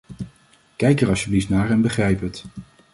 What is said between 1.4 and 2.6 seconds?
naar en begrijp het.